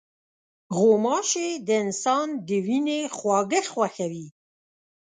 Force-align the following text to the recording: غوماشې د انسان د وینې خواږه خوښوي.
غوماشې 0.77 1.47
د 1.67 1.69
انسان 1.83 2.27
د 2.47 2.49
وینې 2.65 2.99
خواږه 3.17 3.61
خوښوي. 3.71 4.27